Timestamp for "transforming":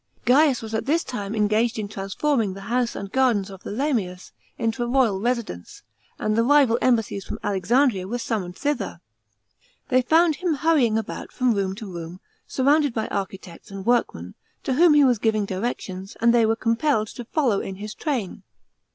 1.87-2.55